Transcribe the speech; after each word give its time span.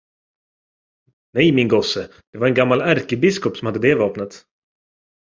Nej, 1.33 1.51
min 1.51 1.67
gosse, 1.67 2.07
det 2.31 2.37
var 2.39 2.47
en 2.47 2.53
gammal 2.55 2.81
ärkebiskop 2.81 3.57
som 3.57 3.65
hade 3.65 3.79
det 3.79 3.95
vapnet! 3.95 4.45